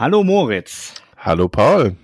Hallo 0.00 0.24
Moritz. 0.24 0.94
Hallo 1.18 1.50
Paul. 1.50 1.94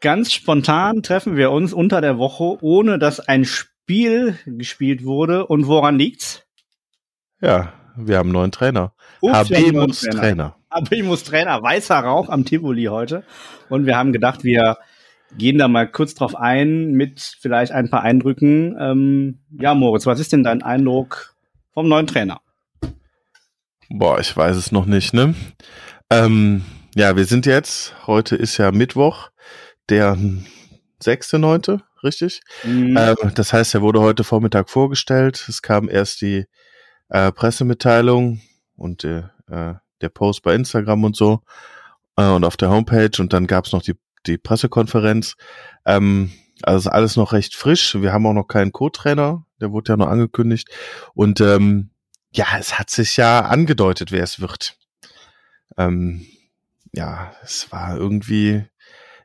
Ganz 0.00 0.32
spontan 0.32 1.02
treffen 1.02 1.36
wir 1.36 1.50
uns 1.50 1.74
unter 1.74 2.00
der 2.00 2.16
Woche, 2.16 2.56
ohne 2.62 2.98
dass 2.98 3.20
ein 3.20 3.44
Spiel 3.44 4.38
gespielt 4.46 5.04
wurde. 5.04 5.46
Und 5.46 5.66
woran 5.66 5.98
liegt's? 5.98 6.46
Ja, 7.42 7.74
wir 7.94 8.16
haben 8.16 8.28
einen 8.28 8.32
neuen 8.32 8.52
Trainer. 8.52 8.94
Habemus 9.22 10.00
Trainer. 10.00 10.18
Trainer. 10.18 10.56
Habemus 10.70 11.24
Trainer. 11.24 11.62
Weißer 11.62 11.98
Rauch 11.98 12.30
am 12.30 12.46
Tivoli 12.46 12.84
heute. 12.84 13.22
Und 13.68 13.84
wir 13.84 13.98
haben 13.98 14.14
gedacht, 14.14 14.42
wir 14.42 14.78
gehen 15.36 15.58
da 15.58 15.68
mal 15.68 15.92
kurz 15.92 16.14
drauf 16.14 16.34
ein 16.34 16.92
mit 16.92 17.20
vielleicht 17.38 17.72
ein 17.72 17.90
paar 17.90 18.00
Eindrücken. 18.00 18.78
Ähm, 18.80 19.40
ja, 19.60 19.74
Moritz, 19.74 20.06
was 20.06 20.20
ist 20.20 20.32
denn 20.32 20.42
dein 20.42 20.62
Eindruck 20.62 21.34
vom 21.74 21.86
neuen 21.86 22.06
Trainer? 22.06 22.40
Boah, 23.90 24.18
ich 24.20 24.34
weiß 24.34 24.56
es 24.56 24.72
noch 24.72 24.86
nicht, 24.86 25.12
ne? 25.12 25.34
Ähm, 26.08 26.64
ja, 26.94 27.16
wir 27.16 27.24
sind 27.24 27.46
jetzt, 27.46 27.94
heute 28.06 28.36
ist 28.36 28.56
ja 28.58 28.72
Mittwoch, 28.72 29.30
der 29.88 30.16
sechste, 31.00 31.38
neunte, 31.38 31.82
richtig? 32.02 32.40
Mhm. 32.64 32.96
Ähm, 32.96 33.16
das 33.34 33.52
heißt, 33.52 33.74
er 33.74 33.82
wurde 33.82 34.00
heute 34.00 34.24
Vormittag 34.24 34.70
vorgestellt. 34.70 35.44
Es 35.48 35.62
kam 35.62 35.88
erst 35.88 36.20
die 36.20 36.46
äh, 37.08 37.32
Pressemitteilung 37.32 38.40
und 38.76 39.04
äh, 39.04 39.22
der 39.48 40.08
Post 40.08 40.42
bei 40.42 40.54
Instagram 40.54 41.04
und 41.04 41.16
so 41.16 41.40
äh, 42.16 42.28
und 42.28 42.44
auf 42.44 42.56
der 42.56 42.70
Homepage 42.70 43.10
und 43.18 43.32
dann 43.32 43.46
gab's 43.46 43.72
noch 43.72 43.82
die, 43.82 43.94
die 44.26 44.38
Pressekonferenz. 44.38 45.36
Ähm, 45.84 46.32
also 46.62 46.88
ist 46.88 46.94
alles 46.94 47.16
noch 47.16 47.32
recht 47.32 47.54
frisch. 47.54 47.94
Wir 47.94 48.12
haben 48.12 48.26
auch 48.26 48.34
noch 48.34 48.46
keinen 48.46 48.72
Co-Trainer, 48.72 49.44
der 49.60 49.72
wurde 49.72 49.92
ja 49.92 49.96
noch 49.96 50.08
angekündigt. 50.08 50.68
Und 51.14 51.40
ähm, 51.40 51.90
ja, 52.32 52.46
es 52.58 52.78
hat 52.78 52.90
sich 52.90 53.16
ja 53.16 53.40
angedeutet, 53.40 54.12
wer 54.12 54.22
es 54.22 54.40
wird. 54.40 54.76
Ähm, 55.76 56.26
ja, 56.92 57.32
es 57.42 57.70
war 57.70 57.96
irgendwie, 57.96 58.64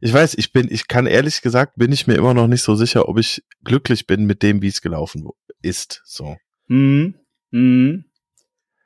ich 0.02 0.14
weiß, 0.14 0.36
ich 0.36 0.52
bin, 0.52 0.68
ich 0.70 0.88
kann 0.88 1.08
ehrlich 1.08 1.42
gesagt, 1.42 1.74
bin 1.76 1.92
ich 1.92 2.08
mir 2.08 2.16
immer 2.16 2.34
noch 2.34 2.48
nicht 2.48 2.62
so 2.62 2.76
sicher, 2.76 3.10
ob 3.10 3.18
ich 3.18 3.44
glücklich 3.64 4.08
bin 4.08 4.26
mit 4.26 4.44
dem, 4.44 4.62
wie 4.62 4.68
es 4.68 4.82
gelaufen 4.82 5.30
ist. 5.62 6.02
So. 6.06 6.38
Mhm. 6.68 7.16
Mhm. 7.52 8.06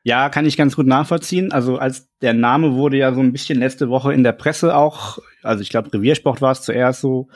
Ja, 0.04 0.30
kann 0.30 0.46
ich 0.46 0.58
ganz 0.58 0.76
gut 0.76 0.88
nachvollziehen. 0.88 1.52
Also 1.52 1.78
als 1.78 2.08
der 2.22 2.34
Name 2.34 2.74
wurde 2.74 2.98
ja 2.98 3.14
so 3.14 3.20
ein 3.20 3.34
bisschen 3.34 3.60
letzte 3.60 3.90
Woche 3.90 4.14
in 4.14 4.24
der 4.24 4.32
Presse 4.32 4.76
auch, 4.76 5.20
also 5.44 5.62
ich 5.62 5.70
glaube 5.70 5.94
Reviersport 5.94 6.42
war 6.42 6.52
es 6.52 6.62
zuerst 6.62 7.02
so 7.02 7.28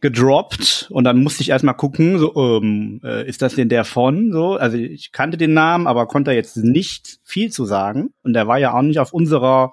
gedroppt 0.00 0.88
und 0.90 1.04
dann 1.04 1.22
musste 1.22 1.42
ich 1.42 1.48
erstmal 1.48 1.76
gucken, 1.76 2.18
so 2.18 2.34
ähm, 2.36 3.00
äh, 3.02 3.26
ist 3.26 3.42
das 3.42 3.54
denn 3.54 3.68
der 3.68 3.84
von 3.84 4.30
so? 4.30 4.54
Also 4.54 4.76
ich 4.76 5.10
kannte 5.10 5.36
den 5.36 5.54
Namen, 5.54 5.86
aber 5.86 6.06
konnte 6.06 6.32
jetzt 6.32 6.56
nicht 6.56 7.18
viel 7.24 7.50
zu 7.50 7.64
sagen 7.64 8.10
und 8.22 8.34
der 8.34 8.46
war 8.46 8.58
ja 8.58 8.74
auch 8.74 8.82
nicht 8.82 9.00
auf 9.00 9.12
unserer 9.12 9.72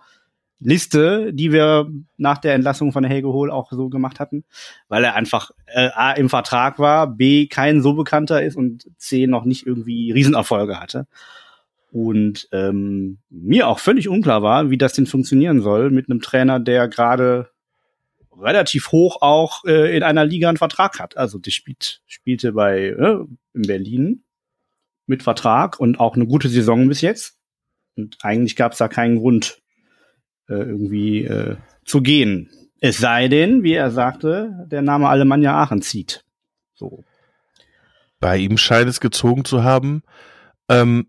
Liste, 0.64 1.33
die 1.33 1.52
wir 1.52 1.89
nach 2.17 2.38
der 2.38 2.53
Entlassung 2.53 2.92
von 2.92 3.03
Helge 3.03 3.28
Hohl 3.28 3.52
auch 3.52 3.72
so 3.72 3.89
gemacht 3.89 4.19
hatten, 4.19 4.44
weil 4.88 5.03
er 5.03 5.16
einfach 5.16 5.52
äh, 5.67 5.89
A 5.94 6.14
im 6.14 6.30
Vertrag 6.30 6.80
war, 6.80 7.08
B 7.08 7.47
kein 7.47 7.81
so 7.81 7.94
bekannter 7.94 8.42
ist 8.42 8.56
und 8.56 8.89
C 8.97 9.28
noch 9.28 9.45
nicht 9.45 9.67
irgendwie 9.67 10.11
Riesenerfolge 10.11 10.80
hatte. 10.80 11.08
Und 11.91 12.47
ähm, 12.52 13.19
mir 13.30 13.67
auch 13.67 13.80
völlig 13.80 14.09
unklar 14.09 14.41
war, 14.41 14.72
wie 14.72 14.78
das 14.78 14.94
denn 14.94 15.06
funktionieren 15.06 15.61
soll 15.61 15.91
mit 15.91 16.09
einem 16.09 16.22
Trainer, 16.22 16.59
der 16.59 16.88
gerade 16.88 17.50
relativ 18.39 18.91
hoch 18.91 19.22
auch 19.22 19.64
äh, 19.66 19.95
in 19.95 20.03
einer 20.03 20.25
Liga 20.25 20.50
einen 20.50 20.58
Vertrag 20.58 21.00
hat. 21.00 21.17
Also 21.17 21.38
der 21.38 21.52
spielt, 21.52 22.02
spielte 22.08 22.53
bei 22.53 22.88
äh, 22.88 23.25
in 23.53 23.61
Berlin 23.61 24.23
mit 25.06 25.23
Vertrag 25.23 25.80
und 25.80 26.00
auch 26.00 26.16
eine 26.16 26.25
gute 26.25 26.50
Saison 26.50 26.88
bis 26.88 27.02
jetzt. 27.02 27.38
Und 27.95 28.17
eigentlich 28.22 28.56
gab 28.56 28.72
es 28.72 28.80
da 28.80 28.88
keinen 28.88 29.19
Grund, 29.19 29.61
äh, 30.50 30.56
irgendwie 30.56 31.26
äh, 31.26 31.58
zu 31.86 32.02
gehen. 32.02 32.50
Es 32.80 32.98
sei 32.98 33.28
denn, 33.28 33.64
wie 33.64 33.74
er 33.74 33.92
sagte, 33.92 34.68
der 34.70 34.82
Name 34.82 35.08
Alemannia 35.08 35.56
Aachen 35.56 35.82
zieht. 35.82 36.26
So. 36.74 37.04
Bei 38.20 38.38
ihm 38.38 38.58
scheint 38.58 38.90
es 38.90 39.00
gezogen 39.00 39.46
zu 39.46 39.64
haben. 39.64 40.03
Ähm, 40.70 41.08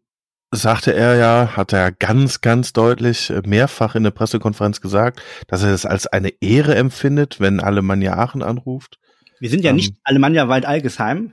sagte 0.51 0.95
er 0.95 1.17
ja, 1.17 1.57
hat 1.57 1.73
er 1.73 1.93
ganz, 1.93 2.41
ganz 2.41 2.73
deutlich 2.73 3.31
äh, 3.31 3.43
mehrfach 3.45 3.95
in 3.95 4.05
der 4.05 4.11
Pressekonferenz 4.11 4.81
gesagt, 4.81 5.21
dass 5.49 5.63
er 5.63 5.73
es 5.73 5.87
als 5.87 6.07
eine 6.07 6.33
Ehre 6.41 6.75
empfindet, 6.75 7.41
wenn 7.41 7.61
Alemannia 7.61 8.17
Aachen 8.17 8.43
anruft. 8.43 8.99
Wir 9.41 9.51
sind 9.51 9.65
ja 9.65 9.71
ähm, 9.71 9.77
nicht 9.77 9.97
Alemannia 10.05 10.49
Wald-Algesheim. 10.49 11.33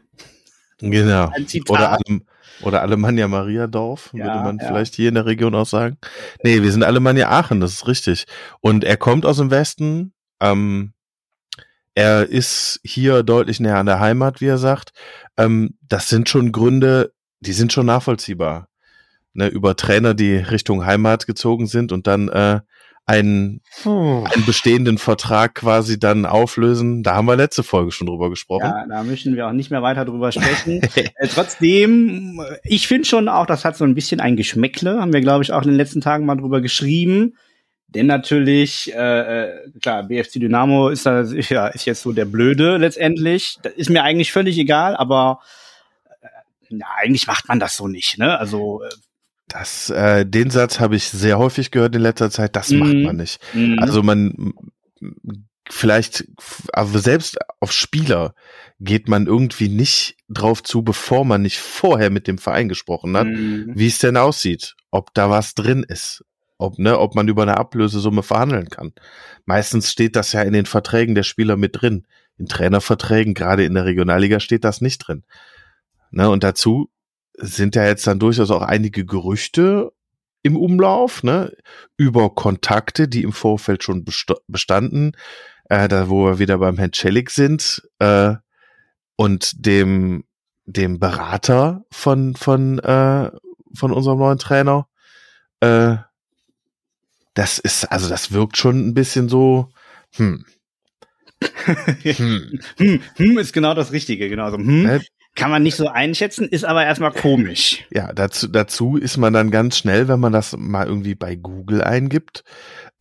Genau. 0.79 1.31
Oder, 1.69 1.91
Alem, 1.91 2.23
oder 2.63 2.81
Alemannia 2.81 3.27
Mariadorf, 3.27 4.11
ja, 4.13 4.25
würde 4.25 4.39
man 4.39 4.57
ja. 4.57 4.67
vielleicht 4.67 4.95
hier 4.95 5.09
in 5.09 5.16
der 5.16 5.25
Region 5.25 5.55
auch 5.55 5.66
sagen. 5.66 5.97
Nee, 6.44 6.61
wir 6.61 6.72
sind 6.72 6.83
Alemannia 6.83 7.29
Aachen, 7.29 7.59
das 7.59 7.73
ist 7.73 7.88
richtig. 7.88 8.25
Und 8.59 8.83
er 8.83 8.97
kommt 8.97 9.25
aus 9.25 9.38
dem 9.38 9.51
Westen. 9.51 10.13
Ähm, 10.39 10.94
er 11.94 12.27
ist 12.27 12.79
hier 12.83 13.23
deutlich 13.23 13.59
näher 13.59 13.77
an 13.77 13.85
der 13.85 13.99
Heimat, 13.99 14.41
wie 14.41 14.47
er 14.47 14.57
sagt. 14.57 14.91
Ähm, 15.38 15.77
das 15.81 16.09
sind 16.09 16.29
schon 16.29 16.51
Gründe, 16.51 17.13
die 17.41 17.53
sind 17.53 17.73
schon 17.73 17.85
nachvollziehbar. 17.85 18.67
Ne, 19.33 19.47
über 19.47 19.78
Trainer, 19.78 20.13
die 20.13 20.35
Richtung 20.35 20.85
Heimat 20.85 21.25
gezogen 21.25 21.66
sind 21.66 21.93
und 21.93 22.05
dann 22.05 22.28
äh, 22.28 22.59
einen, 23.06 23.62
einen 23.84 24.45
bestehenden 24.45 24.97
Vertrag 24.97 25.56
quasi 25.56 26.00
dann 26.00 26.25
auflösen. 26.25 27.03
Da 27.03 27.16
haben 27.16 27.28
wir 27.28 27.35
letzte 27.35 27.63
Folge 27.63 27.91
schon 27.91 28.07
drüber 28.07 28.29
gesprochen. 28.29 28.66
Ja, 28.66 28.85
da 28.88 29.03
möchten 29.03 29.35
wir 29.35 29.47
auch 29.47 29.53
nicht 29.53 29.72
mehr 29.72 29.81
weiter 29.81 30.06
drüber 30.06 30.31
sprechen. 30.31 30.81
äh, 30.95 31.28
trotzdem, 31.28 32.41
ich 32.63 32.88
finde 32.88 33.07
schon 33.07 33.28
auch, 33.28 33.45
das 33.45 33.66
hat 33.66 33.75
so 33.75 33.84
ein 33.84 33.95
bisschen 33.95 34.19
ein 34.19 34.38
Geschmäckle. 34.38 35.00
Haben 35.00 35.13
wir, 35.13 35.22
glaube 35.22 35.44
ich, 35.44 35.51
auch 35.51 35.63
in 35.63 35.69
den 35.69 35.78
letzten 35.78 36.01
Tagen 36.01 36.25
mal 36.25 36.35
drüber 36.35 36.61
geschrieben. 36.61 37.35
Denn 37.88 38.06
natürlich, 38.06 38.94
äh, 38.94 39.45
äh 39.45 39.72
klar, 39.81 40.03
BFC 40.03 40.40
Dynamo 40.40 40.90
ist 40.90 41.06
da, 41.06 41.23
ja, 41.23 41.67
ist 41.67 41.85
jetzt 41.85 42.03
so 42.03 42.13
der 42.13 42.25
Blöde 42.25 42.78
letztendlich. 42.78 43.57
Das 43.63 43.73
ist 43.73 43.90
mir 43.90 44.03
eigentlich 44.03 44.31
völlig 44.31 44.57
egal, 44.57 44.95
aber 44.95 45.40
äh, 46.22 46.28
na, 46.69 46.85
eigentlich 47.01 47.28
macht 47.28 47.50
man 47.50 47.59
das 47.59 47.75
so 47.75 47.90
nicht, 47.90 48.17
ne? 48.17 48.40
Also 48.40 48.84
äh, 48.84 48.90
das, 49.47 49.90
äh, 49.90 50.25
den 50.25 50.50
Satz 50.50 50.79
habe 50.79 50.96
ich 50.96 51.09
sehr 51.09 51.38
häufig 51.38 51.72
gehört 51.72 51.96
in 51.96 52.02
letzter 52.02 52.31
Zeit. 52.31 52.56
Das 52.56 52.69
mm. 52.69 52.78
macht 52.78 52.94
mhm. 52.94 53.03
man 53.03 53.16
nicht. 53.18 53.40
Mm. 53.53 53.79
Also 53.79 54.02
man 54.02 54.53
vielleicht, 55.69 56.25
aber 56.74 57.00
selbst 57.00 57.38
auf 57.59 57.72
Spieler 57.72 58.34
geht 58.79 59.07
man 59.07 59.28
irgendwie 59.28 59.69
nicht 59.69 60.18
drauf 60.29 60.63
zu, 60.63 60.84
bevor 60.84 61.25
man 61.25 61.41
nicht 61.41 61.59
vorher 61.59 62.09
mit 62.09 62.28
dem 62.28 62.38
Verein 62.38 62.69
gesprochen 62.69 63.16
hat, 63.16 63.28
mm. 63.28 63.72
wie 63.75 63.88
es 63.88 64.00
denn 64.00 64.18
aussieht, 64.18 64.75
ob 64.90 65.13
da 65.13 65.29
was 65.29 65.53
drin 65.53 65.84
ist, 65.88 66.25
ob 66.58 66.78
ne, 66.79 66.97
ob 66.97 67.16
man 67.16 67.28
über 67.28 67.44
eine 67.44 67.58
Ablösesumme 67.58 68.23
verhandeln 68.23 68.69
kann. 68.69 68.94
Meistens 69.46 69.91
steht 69.91 70.16
das 70.16 70.34
ja 70.34 70.41
in 70.41 70.53
den 70.53 70.66
Verträgen 70.66 71.16
der 71.16 71.23
Spieler 71.23 71.58
mit 71.58 71.81
drin. 71.81 72.06
In 72.38 72.47
Trainerverträgen, 72.47 73.34
gerade 73.34 73.66
in 73.66 73.73
der 73.73 73.85
Regionalliga, 73.85 74.40
steht 74.40 74.63
das 74.63 74.81
nicht 74.81 75.00
drin. 75.00 75.23
Ne, 76.12 76.29
und 76.29 76.44
dazu 76.44 76.90
sind 77.41 77.75
ja 77.75 77.85
jetzt 77.85 78.06
dann 78.07 78.19
durchaus 78.19 78.52
auch 78.52 78.62
einige 78.62 79.06
Gerüchte 79.06 79.91
im 80.44 80.56
Umlauf, 80.56 81.24
ne, 81.24 81.56
über 81.97 82.34
Kontakte, 82.34 83.07
die 83.07 83.24
im 83.24 83.34
Vorfeld 83.34 83.84
schon 83.84 84.06
bestanden, 84.47 85.13
äh, 85.66 85.88
da 85.88 86.09
wo 86.09 86.25
wir 86.25 86.40
wieder 86.40 86.57
beim 86.57 86.78
Herrn 86.78 86.94
Celik 86.94 87.29
sind, 87.29 87.88
äh, 88.00 88.35
und 89.16 89.66
dem, 89.66 90.24
dem 90.66 91.00
Berater 91.00 91.85
von, 91.91 92.35
von, 92.35 92.79
äh, 92.79 93.31
von 93.73 93.91
unserem 93.91 94.19
neuen 94.19 94.40
Trainer, 94.40 94.88
äh, 95.59 95.97
das 97.34 97.59
ist, 97.59 97.91
also 97.91 98.09
das 98.09 98.31
wirkt 98.31 98.58
schon 98.58 98.88
ein 98.88 98.94
bisschen 98.94 99.29
so, 99.29 99.69
hm. 100.16 100.46
hm. 102.03 102.59
hm, 102.78 103.02
hm 103.16 103.38
ist 103.38 103.53
genau 103.53 103.73
das 103.73 103.91
Richtige, 103.91 104.29
genau 104.29 104.52
so. 104.52 104.58
Hm. 104.58 105.02
Kann 105.35 105.49
man 105.49 105.63
nicht 105.63 105.75
so 105.75 105.87
einschätzen, 105.87 106.47
ist 106.49 106.65
aber 106.65 106.83
erstmal 106.83 107.11
komisch. 107.11 107.85
Ja, 107.89 108.11
dazu, 108.11 108.47
dazu 108.47 108.97
ist 108.97 109.17
man 109.17 109.33
dann 109.33 109.49
ganz 109.49 109.77
schnell, 109.77 110.07
wenn 110.07 110.19
man 110.19 110.33
das 110.33 110.55
mal 110.57 110.87
irgendwie 110.87 111.15
bei 111.15 111.35
Google 111.35 111.81
eingibt, 111.81 112.43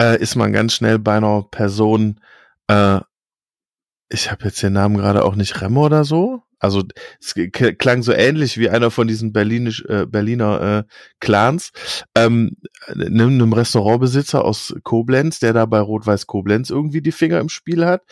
äh, 0.01 0.21
ist 0.21 0.37
man 0.37 0.53
ganz 0.53 0.75
schnell 0.75 0.99
bei 0.99 1.17
einer 1.17 1.43
Person, 1.51 2.21
äh, 2.69 3.01
ich 4.09 4.31
habe 4.31 4.45
jetzt 4.45 4.63
den 4.63 4.75
Namen 4.75 4.97
gerade 4.97 5.25
auch 5.25 5.35
nicht 5.35 5.61
Remo 5.61 5.87
oder 5.87 6.05
so. 6.05 6.43
Also 6.61 6.83
es 7.21 7.35
klang 7.79 8.03
so 8.03 8.13
ähnlich 8.13 8.59
wie 8.59 8.69
einer 8.69 8.91
von 8.91 9.09
diesen 9.09 9.33
Berlinisch, 9.33 9.83
äh, 9.89 10.05
Berliner 10.07 10.85
äh, 10.85 10.93
Clans, 11.19 11.73
ähm, 12.15 12.57
einem 12.87 13.53
Restaurantbesitzer 13.53 14.45
aus 14.45 14.75
Koblenz, 14.83 15.41
der 15.41 15.55
da 15.55 15.65
bei 15.65 15.81
Rot-Weiß 15.81 16.27
Koblenz 16.27 16.69
irgendwie 16.69 17.01
die 17.01 17.13
Finger 17.13 17.41
im 17.41 17.49
Spiel 17.49 17.87
hat, 17.87 18.03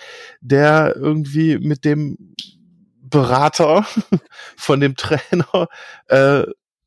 der 0.41 0.97
irgendwie 0.97 1.59
mit 1.59 1.85
dem 1.85 2.35
Berater 3.09 3.87
von 4.57 4.81
dem 4.81 4.97
Trainer 4.97 5.69
äh, 6.09 6.45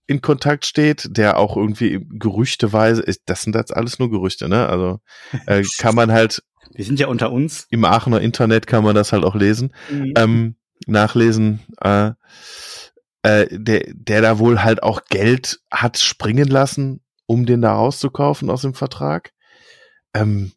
in 0.08 0.22
Kontakt 0.22 0.66
steht, 0.66 1.08
der 1.12 1.38
auch 1.38 1.56
irgendwie 1.56 2.06
gerüchteweise, 2.10 3.02
ist, 3.02 3.22
das 3.28 3.44
sind 3.44 3.56
jetzt 3.56 3.76
alles 3.76 3.98
nur 3.98 4.10
Gerüchte, 4.10 4.50
ne? 4.50 4.68
Also 4.68 5.00
äh, 5.46 5.64
kann 5.78 5.96
man 5.96 6.12
halt. 6.12 6.44
Wir 6.74 6.86
sind 6.86 7.00
ja 7.00 7.08
unter 7.08 7.32
uns. 7.32 7.68
Im 7.70 7.86
Aachener 7.86 8.22
Internet 8.22 8.68
kann 8.68 8.84
man 8.84 8.96
das 8.96 9.14
halt 9.14 9.24
auch 9.24 9.36
lesen, 9.36 9.74
mhm. 9.90 10.14
ähm, 10.16 10.56
nachlesen. 10.86 11.62
Äh, 11.82 12.12
äh, 13.24 13.48
der, 13.52 13.86
der 13.94 14.22
da 14.22 14.40
wohl 14.40 14.64
halt 14.64 14.84
auch 14.84 15.06
Geld 15.10 15.60
hat 15.72 15.98
springen 16.00 16.48
lassen, 16.48 17.02
um 17.26 17.46
den 17.46 17.62
da 17.62 17.74
rauszukaufen 17.74 18.50
aus 18.50 18.64
dem 18.64 18.74
Vertrag. 18.74 19.32
Ähm, 20.14 20.54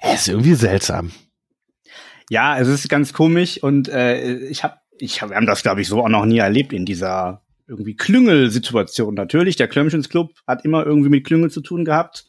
Es 0.00 0.22
ist 0.22 0.28
irgendwie 0.28 0.54
seltsam. 0.54 1.12
Ja, 2.30 2.56
es 2.60 2.68
ist 2.68 2.88
ganz 2.88 3.12
komisch 3.12 3.60
und 3.60 3.88
äh, 3.88 4.38
ich 4.46 4.62
habe, 4.62 4.76
ich 5.00 5.20
hab, 5.20 5.30
wir 5.30 5.36
haben 5.36 5.46
das 5.46 5.64
glaube 5.64 5.80
ich 5.80 5.88
so 5.88 6.00
auch 6.00 6.08
noch 6.08 6.24
nie 6.24 6.38
erlebt 6.38 6.72
in 6.72 6.86
dieser 6.86 7.42
irgendwie 7.66 7.96
Klüngelsituation. 7.96 9.14
Natürlich, 9.14 9.56
der 9.56 9.66
Klömchens 9.66 10.08
Club 10.08 10.30
hat 10.46 10.64
immer 10.64 10.86
irgendwie 10.86 11.08
mit 11.08 11.26
Klüngel 11.26 11.50
zu 11.50 11.60
tun 11.60 11.84
gehabt. 11.84 12.26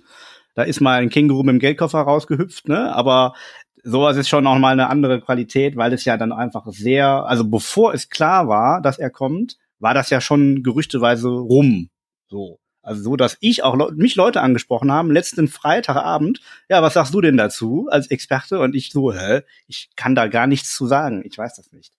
Da 0.56 0.64
ist 0.64 0.82
mal 0.82 1.02
ein 1.02 1.10
Känguru 1.10 1.44
mit 1.44 1.54
dem 1.54 1.60
Geldkoffer 1.60 2.00
rausgehüpft, 2.00 2.68
ne? 2.68 2.96
Aber 2.96 3.36
sowas 3.84 4.18
ist 4.18 4.28
schon 4.28 4.44
noch 4.44 4.58
mal 4.58 4.72
eine 4.72 4.90
andere 4.90 5.22
Qualität, 5.22 5.78
weil 5.78 5.94
es 5.94 6.04
ja 6.04 6.18
dann 6.18 6.32
einfach 6.32 6.66
sehr, 6.72 7.08
also 7.28 7.48
bevor 7.48 7.94
es 7.94 8.10
klar 8.10 8.48
war, 8.48 8.82
dass 8.82 8.98
er 8.98 9.12
kommt, 9.12 9.58
war 9.78 9.94
das 9.94 10.10
ja 10.10 10.20
schon 10.20 10.64
gerüchteweise 10.64 11.30
rum. 11.30 11.90
So. 12.28 12.61
Also 12.84 13.04
so, 13.04 13.16
dass 13.16 13.38
ich 13.42 13.64
auch 13.64 13.76
Le 13.76 13.92
mich 13.96 14.16
Leute 14.16 14.42
angesprochen 14.42 14.92
haben, 14.92 15.12
letzten 15.12 15.48
Freitagabend, 15.48 16.42
ja, 16.70 16.82
was 16.82 16.96
sagst 16.96 17.14
du 17.14 17.22
denn 17.22 17.38
dazu 17.38 17.88
als 17.92 18.10
Experte? 18.10 18.60
Und 18.60 18.76
ich 18.76 18.92
so, 18.92 19.14
hä, 19.14 19.42
ich 19.68 19.90
kann 19.96 20.16
da 20.16 20.28
gar 20.28 20.48
nichts 20.48 20.76
zu 20.76 20.88
sagen, 20.88 21.22
ich 21.26 21.38
weiß 21.38 21.56
das 21.56 21.72
nicht. 21.72 21.94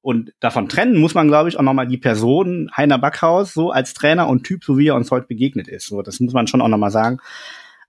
Und 0.00 0.32
davon 0.38 0.68
trennen 0.68 1.00
muss 1.00 1.14
man, 1.14 1.28
glaube 1.28 1.48
ich, 1.48 1.58
auch 1.58 1.62
nochmal 1.62 1.88
die 1.88 1.98
Person 1.98 2.70
Heiner 2.76 2.98
Backhaus 2.98 3.52
so 3.52 3.70
als 3.70 3.92
Trainer 3.92 4.28
und 4.28 4.44
Typ, 4.44 4.62
so 4.62 4.78
wie 4.78 4.88
er 4.88 4.94
uns 4.94 5.10
heute 5.10 5.26
begegnet 5.26 5.68
ist. 5.68 5.86
So, 5.86 6.02
das 6.02 6.20
muss 6.20 6.32
man 6.32 6.46
schon 6.46 6.60
auch 6.60 6.68
nochmal 6.68 6.92
sagen. 6.92 7.18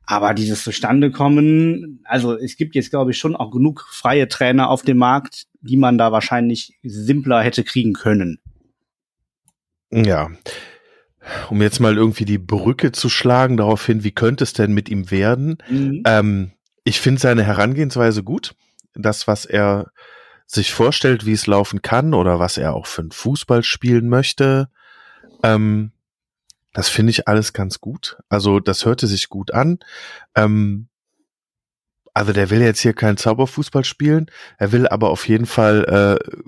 Aber 0.09 0.33
dieses 0.33 0.63
Zustandekommen, 0.63 1.99
also 2.05 2.35
es 2.37 2.55
gibt 2.55 2.75
jetzt, 2.75 2.91
glaube 2.91 3.11
ich, 3.11 3.17
schon 3.17 3.35
auch 3.35 3.51
genug 3.51 3.87
freie 3.91 4.27
Trainer 4.27 4.69
auf 4.69 4.81
dem 4.81 4.97
Markt, 4.97 5.47
die 5.61 5.77
man 5.77 5.97
da 5.97 6.11
wahrscheinlich 6.11 6.79
simpler 6.81 7.41
hätte 7.41 7.63
kriegen 7.63 7.93
können. 7.93 8.39
Ja. 9.91 10.31
Um 11.49 11.61
jetzt 11.61 11.79
mal 11.79 11.95
irgendwie 11.95 12.25
die 12.25 12.37
Brücke 12.37 12.91
zu 12.91 13.09
schlagen 13.09 13.57
darauf 13.57 13.85
hin, 13.85 14.03
wie 14.03 14.11
könnte 14.11 14.43
es 14.43 14.53
denn 14.53 14.73
mit 14.73 14.89
ihm 14.89 15.11
werden? 15.11 15.57
Mhm. 15.69 16.03
Ähm, 16.05 16.51
ich 16.83 16.99
finde 16.99 17.21
seine 17.21 17.43
Herangehensweise 17.43 18.23
gut. 18.23 18.55
Das, 18.93 19.27
was 19.27 19.45
er 19.45 19.91
sich 20.45 20.73
vorstellt, 20.73 21.25
wie 21.25 21.33
es 21.33 21.45
laufen 21.45 21.81
kann 21.81 22.13
oder 22.13 22.39
was 22.39 22.57
er 22.57 22.73
auch 22.73 22.87
für 22.87 23.01
einen 23.01 23.11
Fußball 23.11 23.63
spielen 23.63 24.07
möchte. 24.07 24.69
Ähm, 25.43 25.91
das 26.73 26.89
finde 26.89 27.11
ich 27.11 27.27
alles 27.27 27.53
ganz 27.53 27.81
gut. 27.81 28.17
Also 28.29 28.59
das 28.59 28.85
hörte 28.85 29.07
sich 29.07 29.29
gut 29.29 29.53
an. 29.53 29.79
Ähm, 30.35 30.87
also 32.13 32.33
der 32.33 32.49
will 32.49 32.61
jetzt 32.61 32.79
hier 32.79 32.93
keinen 32.93 33.17
Zauberfußball 33.17 33.83
spielen. 33.83 34.31
Er 34.57 34.71
will 34.71 34.87
aber 34.87 35.09
auf 35.09 35.27
jeden 35.27 35.45
Fall 35.45 36.19
äh, 36.23 36.39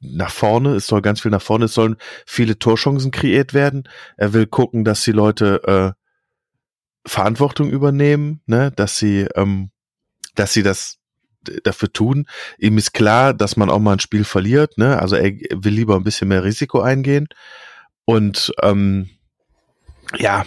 nach 0.00 0.30
vorne. 0.30 0.74
Es 0.74 0.86
soll 0.86 1.02
ganz 1.02 1.20
viel 1.20 1.30
nach 1.30 1.42
vorne. 1.42 1.66
Es 1.66 1.74
sollen 1.74 1.96
viele 2.26 2.58
Torchancen 2.58 3.10
kreiert 3.10 3.54
werden. 3.54 3.88
Er 4.16 4.32
will 4.32 4.46
gucken, 4.46 4.84
dass 4.84 5.02
die 5.02 5.12
Leute 5.12 5.62
äh, 5.64 7.08
Verantwortung 7.08 7.70
übernehmen, 7.70 8.42
ne, 8.46 8.70
dass 8.70 8.98
sie, 8.98 9.26
ähm, 9.34 9.70
dass 10.34 10.52
sie 10.52 10.62
das 10.62 10.98
dafür 11.64 11.92
tun. 11.92 12.26
Ihm 12.58 12.78
ist 12.78 12.92
klar, 12.92 13.34
dass 13.34 13.56
man 13.56 13.70
auch 13.70 13.80
mal 13.80 13.94
ein 13.94 14.00
Spiel 14.00 14.24
verliert. 14.24 14.78
Ne? 14.78 15.00
Also 15.00 15.16
er 15.16 15.32
will 15.32 15.72
lieber 15.72 15.96
ein 15.96 16.04
bisschen 16.04 16.28
mehr 16.28 16.44
Risiko 16.44 16.80
eingehen. 16.80 17.28
Und 18.04 18.52
ähm, 18.62 19.10
ja. 20.18 20.46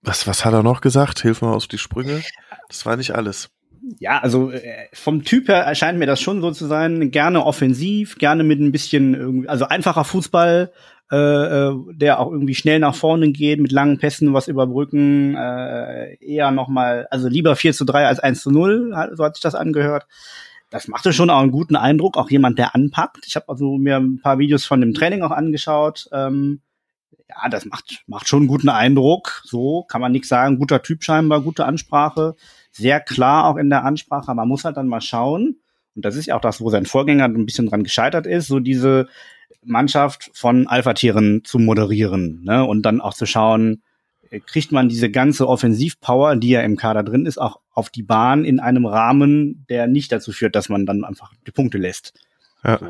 Was, 0.00 0.26
was 0.26 0.44
hat 0.44 0.52
er 0.52 0.62
noch 0.62 0.80
gesagt? 0.80 1.20
Hilf 1.20 1.42
mal 1.42 1.54
auf 1.54 1.68
die 1.68 1.78
Sprünge. 1.78 2.22
Das 2.68 2.86
war 2.86 2.96
nicht 2.96 3.14
alles. 3.14 3.50
Ja, 3.98 4.20
also 4.20 4.50
äh, 4.50 4.88
vom 4.92 5.24
Typ 5.24 5.48
her 5.48 5.64
erscheint 5.64 5.98
mir 5.98 6.06
das 6.06 6.20
schon 6.20 6.40
so 6.40 6.50
zu 6.52 6.66
sein. 6.66 7.10
Gerne 7.10 7.44
offensiv, 7.44 8.16
gerne 8.18 8.44
mit 8.44 8.60
ein 8.60 8.72
bisschen 8.72 9.48
also 9.48 9.66
einfacher 9.66 10.04
Fußball, 10.04 10.72
äh, 11.10 11.16
äh, 11.16 11.74
der 11.92 12.20
auch 12.20 12.30
irgendwie 12.30 12.54
schnell 12.54 12.78
nach 12.78 12.94
vorne 12.94 13.32
geht, 13.32 13.60
mit 13.60 13.72
langen 13.72 13.98
Pässen 13.98 14.32
was 14.32 14.48
überbrücken, 14.48 15.36
äh, 15.36 16.14
eher 16.24 16.50
nochmal, 16.52 17.06
also 17.10 17.28
lieber 17.28 17.56
4 17.56 17.72
zu 17.74 17.84
3 17.84 18.06
als 18.06 18.20
1 18.20 18.40
zu 18.42 18.50
0, 18.50 18.94
so 19.12 19.24
hat 19.24 19.34
sich 19.36 19.42
das 19.42 19.54
angehört. 19.54 20.06
Das 20.70 20.88
machte 20.88 21.12
schon 21.12 21.28
auch 21.28 21.40
einen 21.40 21.50
guten 21.50 21.76
Eindruck, 21.76 22.16
auch 22.16 22.30
jemand, 22.30 22.58
der 22.58 22.74
anpackt. 22.74 23.26
Ich 23.26 23.36
habe 23.36 23.48
also 23.50 23.76
mir 23.76 23.96
ein 23.96 24.20
paar 24.22 24.38
Videos 24.38 24.64
von 24.64 24.80
dem 24.80 24.94
Training 24.94 25.20
auch 25.22 25.30
angeschaut. 25.30 26.08
Ähm, 26.12 26.62
ja, 27.28 27.48
das 27.50 27.66
macht, 27.66 28.04
macht 28.06 28.26
schon 28.26 28.40
einen 28.40 28.48
guten 28.48 28.70
Eindruck. 28.70 29.42
So 29.44 29.82
kann 29.82 30.00
man 30.00 30.12
nichts 30.12 30.28
sagen. 30.28 30.58
Guter 30.58 30.82
Typ 30.82 31.04
scheinbar, 31.04 31.42
gute 31.42 31.66
Ansprache. 31.66 32.36
Sehr 32.72 33.00
klar 33.00 33.46
auch 33.46 33.56
in 33.56 33.70
der 33.70 33.84
Ansprache. 33.84 34.34
Man 34.34 34.48
muss 34.48 34.64
halt 34.64 34.76
dann 34.76 34.88
mal 34.88 35.00
schauen. 35.00 35.60
Und 35.94 36.04
das 36.04 36.16
ist 36.16 36.26
ja 36.26 36.36
auch 36.36 36.40
das, 36.40 36.60
wo 36.60 36.70
sein 36.70 36.86
Vorgänger 36.86 37.24
ein 37.24 37.46
bisschen 37.46 37.68
dran 37.68 37.84
gescheitert 37.84 38.26
ist, 38.26 38.46
so 38.46 38.60
diese 38.60 39.08
Mannschaft 39.64 40.30
von 40.32 40.66
Alpha-Tieren 40.66 41.44
zu 41.44 41.58
moderieren, 41.58 42.42
ne? 42.42 42.64
Und 42.64 42.82
dann 42.82 43.00
auch 43.00 43.14
zu 43.14 43.26
schauen, 43.26 43.82
äh, 44.30 44.40
kriegt 44.40 44.72
man 44.72 44.88
diese 44.88 45.10
ganze 45.10 45.46
Offensivpower, 45.46 46.36
die 46.36 46.50
ja 46.50 46.62
im 46.62 46.76
Kader 46.76 47.02
drin 47.02 47.26
ist, 47.26 47.38
auch 47.38 47.60
auf 47.72 47.90
die 47.90 48.02
Bahn 48.02 48.44
in 48.44 48.60
einem 48.60 48.86
Rahmen, 48.86 49.64
der 49.68 49.86
nicht 49.86 50.10
dazu 50.10 50.32
führt, 50.32 50.56
dass 50.56 50.68
man 50.68 50.86
dann 50.86 51.04
einfach 51.04 51.32
die 51.46 51.52
Punkte 51.52 51.78
lässt. 51.78 52.14
Ja. 52.64 52.78
So. 52.78 52.86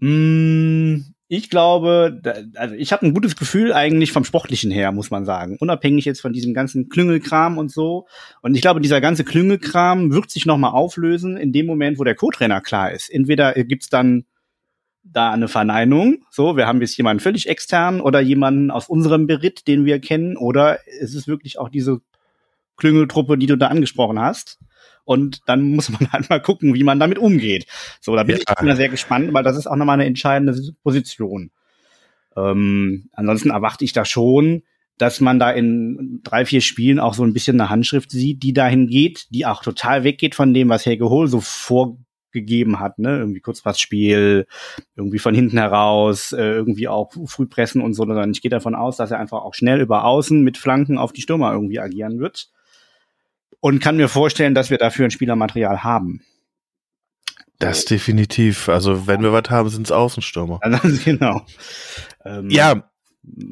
Mmh, 0.00 1.04
ich 1.32 1.48
glaube, 1.48 2.20
also 2.56 2.74
ich 2.74 2.92
habe 2.92 3.06
ein 3.06 3.14
gutes 3.14 3.36
Gefühl 3.36 3.72
eigentlich 3.72 4.10
vom 4.10 4.24
Sportlichen 4.24 4.72
her, 4.72 4.90
muss 4.90 5.12
man 5.12 5.24
sagen. 5.24 5.58
Unabhängig 5.60 6.04
jetzt 6.04 6.20
von 6.20 6.32
diesem 6.32 6.54
ganzen 6.54 6.88
Klüngelkram 6.88 7.56
und 7.56 7.70
so. 7.70 8.08
Und 8.42 8.56
ich 8.56 8.62
glaube, 8.62 8.80
dieser 8.80 9.00
ganze 9.00 9.22
Klüngelkram 9.22 10.12
wird 10.12 10.28
sich 10.28 10.44
nochmal 10.44 10.72
auflösen 10.72 11.36
in 11.36 11.52
dem 11.52 11.66
Moment, 11.66 12.00
wo 12.00 12.04
der 12.04 12.16
Co-Trainer 12.16 12.60
klar 12.60 12.90
ist. 12.90 13.08
Entweder 13.08 13.54
gibt's 13.54 13.88
dann 13.88 14.24
da 15.04 15.30
eine 15.30 15.46
Verneinung, 15.46 16.24
so, 16.30 16.56
wir 16.56 16.66
haben 16.66 16.80
jetzt 16.80 16.96
jemanden 16.96 17.20
völlig 17.20 17.48
extern 17.48 18.00
oder 18.00 18.18
jemanden 18.18 18.72
aus 18.72 18.88
unserem 18.88 19.28
Beritt, 19.28 19.68
den 19.68 19.84
wir 19.84 20.00
kennen, 20.00 20.36
oder 20.36 20.80
es 21.00 21.14
ist 21.14 21.28
wirklich 21.28 21.60
auch 21.60 21.68
diese 21.68 22.00
Klüngeltruppe, 22.76 23.38
die 23.38 23.46
du 23.46 23.56
da 23.56 23.68
angesprochen 23.68 24.18
hast. 24.18 24.58
Und 25.10 25.40
dann 25.46 25.62
muss 25.74 25.88
man 25.88 26.12
halt 26.12 26.30
mal 26.30 26.40
gucken, 26.40 26.72
wie 26.72 26.84
man 26.84 27.00
damit 27.00 27.18
umgeht. 27.18 27.66
So, 28.00 28.14
da 28.14 28.22
bin 28.22 28.36
ja. 28.36 28.42
ich 28.42 28.62
immer 28.62 28.76
sehr 28.76 28.88
gespannt, 28.88 29.34
weil 29.34 29.42
das 29.42 29.56
ist 29.56 29.66
auch 29.66 29.74
nochmal 29.74 29.94
eine 29.94 30.06
entscheidende 30.06 30.56
Position. 30.84 31.50
Ähm, 32.36 33.08
ansonsten 33.12 33.50
erwarte 33.50 33.84
ich 33.84 33.92
da 33.92 34.04
schon, 34.04 34.62
dass 34.98 35.20
man 35.20 35.40
da 35.40 35.50
in 35.50 36.20
drei, 36.22 36.44
vier 36.44 36.60
Spielen 36.60 37.00
auch 37.00 37.14
so 37.14 37.24
ein 37.24 37.32
bisschen 37.32 37.60
eine 37.60 37.70
Handschrift 37.70 38.12
sieht, 38.12 38.44
die 38.44 38.52
dahin 38.52 38.86
geht, 38.86 39.26
die 39.30 39.46
auch 39.46 39.64
total 39.64 40.04
weggeht 40.04 40.36
von 40.36 40.54
dem, 40.54 40.68
was 40.68 40.86
Helge 40.86 41.10
Hohl 41.10 41.26
so 41.26 41.40
vorgegeben 41.40 42.78
hat, 42.78 43.00
ne? 43.00 43.18
Irgendwie 43.18 43.40
Kurzpassspiel, 43.40 44.46
irgendwie 44.94 45.18
von 45.18 45.34
hinten 45.34 45.58
heraus, 45.58 46.30
äh, 46.30 46.52
irgendwie 46.52 46.86
auch 46.86 47.10
Frühpressen 47.26 47.82
und 47.82 47.94
so, 47.94 48.06
sondern 48.06 48.30
ich 48.30 48.42
gehe 48.42 48.50
davon 48.50 48.76
aus, 48.76 48.98
dass 48.98 49.10
er 49.10 49.18
einfach 49.18 49.42
auch 49.42 49.54
schnell 49.54 49.80
über 49.80 50.04
außen 50.04 50.40
mit 50.40 50.56
Flanken 50.56 50.98
auf 50.98 51.12
die 51.12 51.22
Stürmer 51.22 51.52
irgendwie 51.52 51.80
agieren 51.80 52.20
wird 52.20 52.52
und 53.60 53.80
kann 53.80 53.96
mir 53.96 54.08
vorstellen, 54.08 54.54
dass 54.54 54.70
wir 54.70 54.78
dafür 54.78 55.04
ein 55.04 55.10
Spielermaterial 55.10 55.84
haben. 55.84 56.22
Das 57.58 57.84
definitiv. 57.84 58.70
Also 58.70 59.06
wenn 59.06 59.22
wir 59.22 59.32
was 59.32 59.50
haben, 59.50 59.68
sind 59.68 59.86
es 59.86 59.92
Außenstürmer. 59.92 60.60
genau. 61.04 61.44
Ähm, 62.24 62.48
ja, 62.48 62.90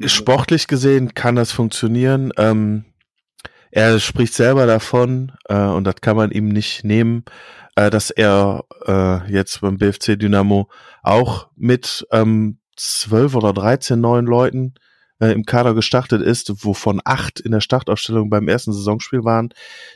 sportlich 0.05 0.67
gesehen 0.67 1.13
kann 1.13 1.35
das 1.35 1.51
funktionieren. 1.51 2.33
Ähm, 2.37 2.85
er 3.71 3.99
spricht 3.99 4.33
selber 4.33 4.65
davon, 4.65 5.33
äh, 5.47 5.55
und 5.55 5.83
das 5.83 5.95
kann 6.01 6.17
man 6.17 6.31
ihm 6.31 6.49
nicht 6.49 6.83
nehmen, 6.83 7.23
äh, 7.75 7.91
dass 7.91 8.09
er 8.09 8.65
äh, 8.87 9.31
jetzt 9.31 9.61
beim 9.61 9.77
BFC 9.77 10.17
Dynamo 10.17 10.69
auch 11.03 11.49
mit 11.55 12.07
ähm, 12.11 12.59
zwölf 12.75 13.35
oder 13.35 13.53
dreizehn 13.53 14.01
neuen 14.01 14.25
Leuten 14.25 14.73
äh, 15.19 15.31
im 15.31 15.45
Kader 15.45 15.73
gestartet 15.73 16.21
ist, 16.21 16.63
wovon 16.63 17.01
acht 17.03 17.39
in 17.39 17.51
der 17.51 17.61
Startaufstellung 17.61 18.29
beim 18.29 18.47
ersten 18.47 18.73
Saisonspiel 18.73 19.23
waren. 19.23 19.53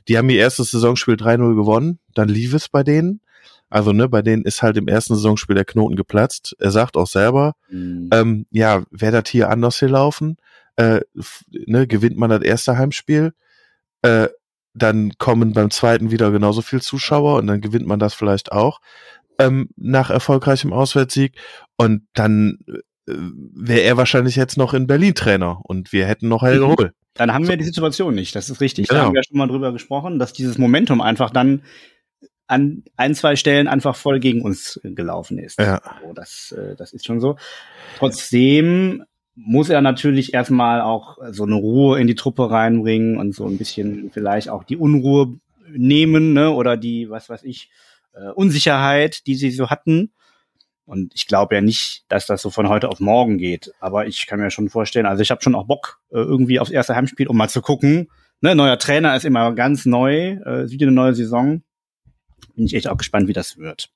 Die 0.07 0.17
haben 0.17 0.29
ihr 0.29 0.39
erstes 0.39 0.71
Saisonspiel 0.71 1.15
3-0 1.15 1.55
gewonnen, 1.55 1.99
dann 2.13 2.29
lief 2.29 2.53
es 2.53 2.69
bei 2.69 2.83
denen. 2.83 3.21
Also, 3.69 3.91
ne, 3.91 4.07
bei 4.07 4.21
denen 4.21 4.43
ist 4.43 4.61
halt 4.61 4.77
im 4.77 4.87
ersten 4.87 5.15
Saisonspiel 5.15 5.55
der 5.55 5.65
Knoten 5.65 5.95
geplatzt. 5.95 6.55
Er 6.59 6.69
sagt 6.69 6.95
auch 6.95 7.07
selber, 7.07 7.55
mhm. 7.69 8.09
ähm, 8.13 8.45
ja, 8.51 8.83
wäre 8.91 9.21
das 9.21 9.31
hier 9.31 9.49
anders 9.49 9.79
hier 9.79 9.89
laufen, 9.89 10.37
äh, 10.75 11.01
ne, 11.49 11.87
gewinnt 11.87 12.17
man 12.17 12.29
das 12.29 12.41
erste 12.41 12.77
Heimspiel, 12.77 13.33
äh, 14.03 14.27
dann 14.75 15.13
kommen 15.17 15.53
beim 15.53 15.69
zweiten 15.71 16.11
wieder 16.11 16.31
genauso 16.31 16.61
viel 16.61 16.81
Zuschauer 16.81 17.37
und 17.37 17.47
dann 17.47 17.61
gewinnt 17.61 17.85
man 17.85 17.99
das 17.99 18.13
vielleicht 18.13 18.51
auch 18.51 18.79
ähm, 19.39 19.69
nach 19.75 20.09
erfolgreichem 20.09 20.73
Auswärtssieg 20.73 21.35
und 21.77 22.07
dann 22.13 22.59
wäre 23.05 23.81
er 23.81 23.97
wahrscheinlich 23.97 24.35
jetzt 24.35 24.57
noch 24.57 24.73
in 24.73 24.87
Berlin 24.87 25.15
Trainer 25.15 25.59
und 25.63 25.91
wir 25.91 26.05
hätten 26.05 26.27
noch 26.27 26.43
Helge 26.43 26.67
Hohl. 26.67 26.93
Dann 27.15 27.33
haben 27.33 27.47
wir 27.47 27.57
die 27.57 27.63
Situation 27.63 28.15
nicht, 28.15 28.35
das 28.35 28.49
ist 28.49 28.61
richtig. 28.61 28.87
Genau. 28.87 29.01
Da 29.01 29.05
haben 29.07 29.13
wir 29.13 29.23
schon 29.23 29.37
mal 29.37 29.47
drüber 29.47 29.71
gesprochen, 29.71 30.19
dass 30.19 30.33
dieses 30.33 30.57
Momentum 30.57 31.01
einfach 31.01 31.29
dann 31.29 31.63
an 32.47 32.83
ein, 32.97 33.15
zwei 33.15 33.35
Stellen 33.35 33.67
einfach 33.67 33.95
voll 33.95 34.19
gegen 34.19 34.41
uns 34.41 34.79
gelaufen 34.83 35.37
ist. 35.39 35.59
Ja. 35.59 35.81
So, 36.01 36.13
das, 36.13 36.53
äh, 36.57 36.75
das 36.75 36.93
ist 36.93 37.05
schon 37.05 37.19
so. 37.19 37.37
Trotzdem 37.97 39.03
muss 39.35 39.69
er 39.69 39.81
natürlich 39.81 40.33
erstmal 40.33 40.81
auch 40.81 41.17
so 41.31 41.43
eine 41.43 41.55
Ruhe 41.55 41.99
in 41.99 42.07
die 42.07 42.15
Truppe 42.15 42.51
reinbringen 42.51 43.17
und 43.17 43.33
so 43.33 43.47
ein 43.47 43.57
bisschen 43.57 44.11
vielleicht 44.11 44.49
auch 44.49 44.63
die 44.63 44.77
Unruhe 44.77 45.39
nehmen, 45.71 46.33
ne, 46.33 46.51
oder 46.51 46.77
die, 46.77 47.09
was 47.09 47.29
weiß 47.29 47.43
ich, 47.43 47.71
äh, 48.13 48.29
Unsicherheit, 48.29 49.25
die 49.25 49.35
sie 49.35 49.49
so 49.51 49.69
hatten. 49.69 50.11
Und 50.85 51.13
ich 51.15 51.27
glaube 51.27 51.55
ja 51.55 51.61
nicht, 51.61 52.03
dass 52.09 52.25
das 52.25 52.41
so 52.41 52.49
von 52.49 52.67
heute 52.67 52.89
auf 52.89 52.99
morgen 52.99 53.37
geht. 53.37 53.73
Aber 53.79 54.05
ich 54.05 54.27
kann 54.27 54.39
mir 54.39 54.51
schon 54.51 54.69
vorstellen, 54.69 55.05
also 55.05 55.21
ich 55.21 55.31
habe 55.31 55.41
schon 55.41 55.55
auch 55.55 55.65
Bock 55.65 56.01
äh, 56.11 56.17
irgendwie 56.17 56.59
aufs 56.59 56.71
erste 56.71 56.95
Heimspiel, 56.95 57.27
um 57.27 57.37
mal 57.37 57.49
zu 57.49 57.61
gucken, 57.61 58.09
ne, 58.41 58.55
neuer 58.55 58.77
Trainer 58.77 59.15
ist 59.15 59.25
immer 59.25 59.53
ganz 59.53 59.85
neu, 59.85 60.33
äh, 60.45 60.67
sieht 60.67 60.81
eine 60.81 60.91
neue 60.91 61.13
Saison. 61.13 61.63
Bin 62.55 62.65
ich 62.65 62.75
echt 62.75 62.87
auch 62.87 62.97
gespannt, 62.97 63.27
wie 63.27 63.33
das 63.33 63.57
wird. 63.57 63.89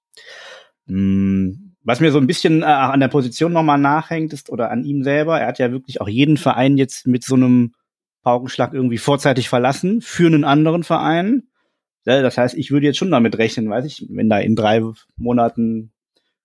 Hm, 0.87 1.75
was 1.83 1.99
mir 1.99 2.11
so 2.11 2.19
ein 2.19 2.27
bisschen 2.27 2.63
äh, 2.63 2.65
an 2.65 2.99
der 2.99 3.09
Position 3.09 3.53
nochmal 3.53 3.77
nachhängt, 3.77 4.33
ist, 4.33 4.49
oder 4.49 4.71
an 4.71 4.83
ihm 4.83 5.03
selber, 5.03 5.39
er 5.39 5.47
hat 5.47 5.59
ja 5.59 5.71
wirklich 5.71 6.01
auch 6.01 6.07
jeden 6.07 6.37
Verein 6.37 6.77
jetzt 6.77 7.05
mit 7.05 7.23
so 7.23 7.35
einem 7.35 7.73
Paukenschlag 8.23 8.73
irgendwie 8.73 8.97
vorzeitig 8.97 9.49
verlassen 9.49 10.01
für 10.01 10.27
einen 10.27 10.43
anderen 10.43 10.83
Verein. 10.83 11.43
Das 12.03 12.37
heißt, 12.37 12.55
ich 12.55 12.71
würde 12.71 12.85
jetzt 12.85 12.97
schon 12.97 13.11
damit 13.11 13.37
rechnen, 13.37 13.69
weiß 13.69 13.85
ich, 13.85 14.05
wenn 14.09 14.29
da 14.29 14.39
in 14.39 14.55
drei 14.55 14.81
Monaten 15.17 15.91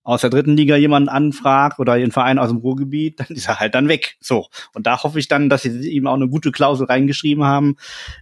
aus 0.03 0.21
der 0.21 0.29
dritten 0.29 0.55
Liga 0.55 0.75
jemand 0.75 1.09
anfragt 1.09 1.79
oder 1.79 1.93
ein 1.93 2.11
Verein 2.11 2.39
aus 2.39 2.49
dem 2.49 2.57
Ruhrgebiet, 2.57 3.19
dann 3.19 3.27
ist 3.35 3.47
er 3.47 3.59
halt 3.59 3.75
dann 3.75 3.87
weg. 3.87 4.17
So. 4.19 4.47
Und 4.73 4.87
da 4.87 5.03
hoffe 5.03 5.19
ich 5.19 5.27
dann, 5.27 5.49
dass 5.49 5.63
sie 5.63 5.89
ihm 5.89 6.07
auch 6.07 6.15
eine 6.15 6.27
gute 6.27 6.51
Klausel 6.51 6.87
reingeschrieben 6.87 7.43
haben, 7.43 7.77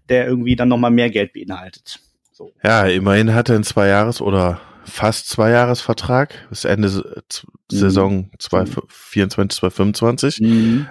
der 0.10 0.28
irgendwie 0.28 0.56
dann 0.56 0.70
nochmal 0.70 0.92
mehr 0.92 1.10
Geld 1.10 1.34
beinhaltet. 1.34 2.00
So. 2.32 2.54
Ja, 2.64 2.86
immerhin 2.86 3.34
hat 3.34 3.50
er 3.50 3.56
einen 3.56 3.64
Zwei-Jahres- 3.64 4.22
oder 4.22 4.62
fast 4.84 5.30
Zwei-Jahres-Vertrag 5.30 6.48
bis 6.50 6.66
Ende 6.66 6.90
mhm. 6.90 7.22
Saison 7.70 8.30
2024, 8.40 9.60
2025, 9.60 10.42
mhm. 10.42 10.88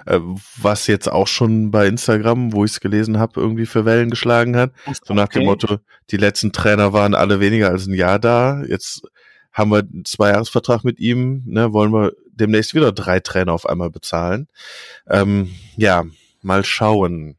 Was 0.61 0.87
jetzt 0.87 1.11
auch 1.11 1.27
schon 1.27 1.71
bei 1.71 1.87
Instagram, 1.87 2.53
wo 2.53 2.65
ich 2.65 2.71
es 2.71 2.79
gelesen 2.79 3.19
habe, 3.19 3.39
irgendwie 3.39 3.65
für 3.65 3.85
Wellen 3.85 4.09
geschlagen 4.09 4.55
hat. 4.55 4.71
So 5.03 5.13
nach 5.13 5.25
okay. 5.25 5.39
dem 5.39 5.45
Motto, 5.45 5.77
die 6.09 6.17
letzten 6.17 6.51
Trainer 6.51 6.93
waren 6.93 7.15
alle 7.15 7.39
weniger 7.39 7.69
als 7.69 7.87
ein 7.87 7.93
Jahr 7.93 8.19
da. 8.19 8.63
Jetzt 8.63 9.03
haben 9.53 9.71
wir 9.71 9.79
einen 9.79 10.05
Zweijahresvertrag 10.05 10.83
mit 10.83 10.99
ihm, 10.99 11.43
ne, 11.45 11.73
wollen 11.73 11.91
wir 11.91 12.13
demnächst 12.31 12.73
wieder 12.73 12.91
drei 12.91 13.19
Trainer 13.19 13.53
auf 13.53 13.67
einmal 13.67 13.89
bezahlen. 13.89 14.47
Ähm, 15.07 15.51
ja, 15.77 16.03
mal 16.41 16.63
schauen. 16.63 17.37